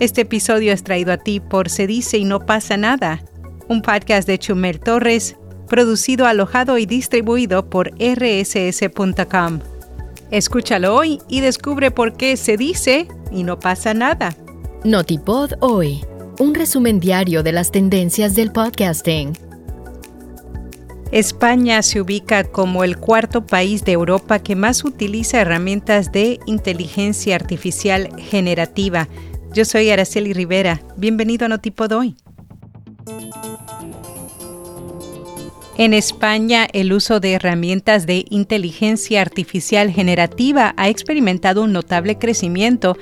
[0.00, 3.22] Este episodio es traído a ti por Se dice y no pasa nada,
[3.68, 5.36] un podcast de Chumel Torres,
[5.68, 9.60] producido, alojado y distribuido por rss.com.
[10.30, 14.34] Escúchalo hoy y descubre por qué se dice y no pasa nada.
[14.84, 16.02] Notipod hoy,
[16.38, 19.34] un resumen diario de las tendencias del podcasting.
[21.12, 27.34] España se ubica como el cuarto país de Europa que más utiliza herramientas de inteligencia
[27.34, 29.08] artificial generativa
[29.52, 30.80] yo soy Araceli Rivera.
[30.96, 32.16] Bienvenido a Notipod hoy.
[35.76, 42.96] En España, el uso de herramientas de inteligencia artificial generativa ha experimentado un notable crecimiento,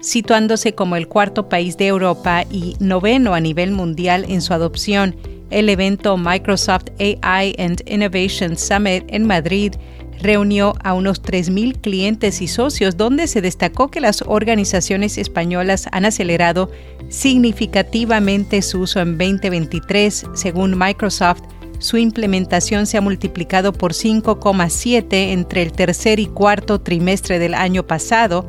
[0.00, 5.16] situándose como el cuarto país de Europa y noveno a nivel mundial en su adopción.
[5.50, 9.74] El evento Microsoft AI and Innovation Summit en Madrid
[10.22, 16.04] reunió a unos 3.000 clientes y socios donde se destacó que las organizaciones españolas han
[16.04, 16.70] acelerado
[17.08, 20.26] significativamente su uso en 2023.
[20.34, 21.42] Según Microsoft,
[21.78, 27.86] su implementación se ha multiplicado por 5,7 entre el tercer y cuarto trimestre del año
[27.86, 28.46] pasado.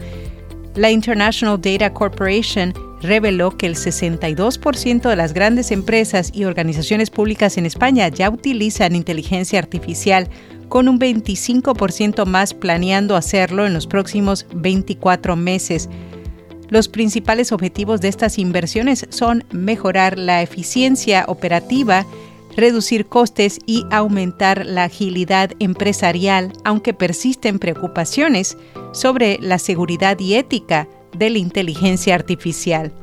[0.75, 7.57] La International Data Corporation reveló que el 62% de las grandes empresas y organizaciones públicas
[7.57, 10.29] en España ya utilizan inteligencia artificial
[10.69, 15.89] con un 25% más planeando hacerlo en los próximos 24 meses.
[16.69, 22.05] Los principales objetivos de estas inversiones son mejorar la eficiencia operativa,
[22.55, 28.57] reducir costes y aumentar la agilidad empresarial, aunque persisten preocupaciones
[28.93, 32.93] sobre la seguridad y ética de la inteligencia artificial.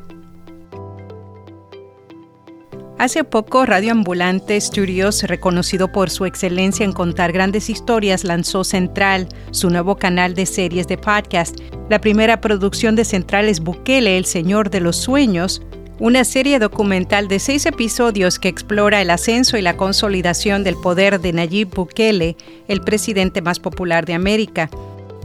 [2.99, 9.29] Hace poco, Radio Ambulante Studios, reconocido por su excelencia en contar grandes historias, lanzó Central,
[9.53, 11.57] su nuevo canal de series de podcast.
[11.89, 15.63] La primera producción de Central es Bukele, el Señor de los Sueños,
[16.01, 21.21] una serie documental de seis episodios que explora el ascenso y la consolidación del poder
[21.21, 22.37] de Nayib Bukele,
[22.69, 24.71] el presidente más popular de América.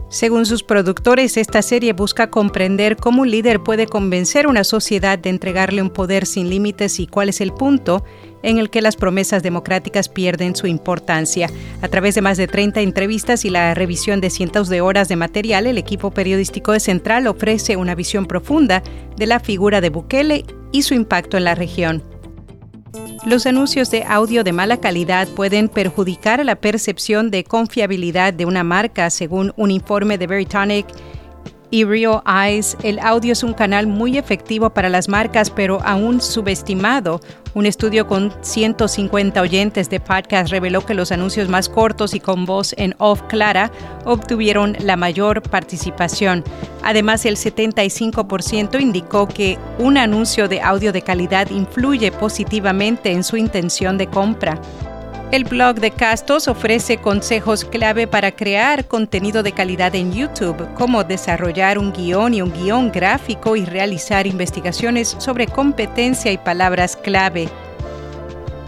[0.08, 5.18] Según sus productores, esta serie busca comprender cómo un líder puede convencer a una sociedad
[5.18, 8.04] de entregarle un poder sin límites y cuál es el punto
[8.42, 11.50] en el que las promesas democráticas pierden su importancia.
[11.82, 15.16] A través de más de 30 entrevistas y la revisión de cientos de horas de
[15.16, 18.82] material, el equipo periodístico de Central ofrece una visión profunda
[19.16, 20.44] de la figura de Bukele
[20.74, 22.02] y su impacto en la región.
[23.24, 28.64] Los anuncios de audio de mala calidad pueden perjudicar la percepción de confiabilidad de una
[28.64, 30.86] marca, según un informe de Veritonic
[31.74, 32.76] y Real Eyes.
[32.84, 37.20] El audio es un canal muy efectivo para las marcas, pero aún subestimado.
[37.52, 42.46] Un estudio con 150 oyentes de podcast reveló que los anuncios más cortos y con
[42.46, 43.72] voz en off clara
[44.04, 46.44] obtuvieron la mayor participación.
[46.84, 53.36] Además, el 75% indicó que un anuncio de audio de calidad influye positivamente en su
[53.36, 54.60] intención de compra.
[55.34, 61.02] El blog de Castos ofrece consejos clave para crear contenido de calidad en YouTube, como
[61.02, 67.48] desarrollar un guion y un guion gráfico y realizar investigaciones sobre competencia y palabras clave.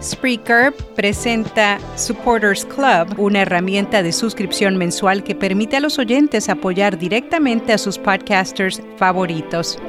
[0.03, 6.97] Spreaker presenta Supporters Club, una herramienta de suscripción mensual que permite a los oyentes apoyar
[6.97, 9.79] directamente a sus podcasters favoritos.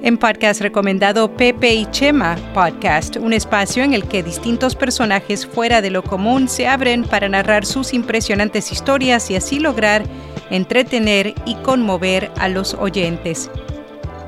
[0.00, 5.82] En podcast recomendado Pepe y Chema Podcast, un espacio en el que distintos personajes fuera
[5.82, 10.04] de lo común se abren para narrar sus impresionantes historias y así lograr
[10.50, 13.50] entretener y conmover a los oyentes.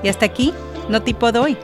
[0.03, 0.53] Y hasta aquí,
[0.89, 1.57] no tipo doy.